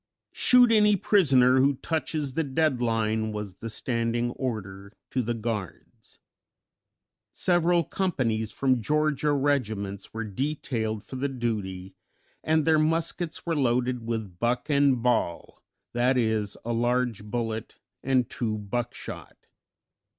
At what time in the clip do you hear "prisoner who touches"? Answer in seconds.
0.95-2.33